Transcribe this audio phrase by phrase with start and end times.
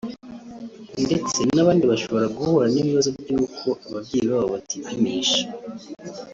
[1.05, 5.43] ndetse n’abandi bashobora guhura n’ibibazo by’uko ababyeyi babo batipimisha